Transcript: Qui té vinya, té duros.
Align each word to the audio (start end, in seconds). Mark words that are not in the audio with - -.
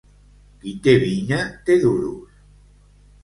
Qui 0.61 0.71
té 0.87 0.95
vinya, 1.03 1.37
té 1.67 1.77
duros. 1.83 2.41